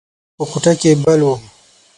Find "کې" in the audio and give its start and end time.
0.81-0.91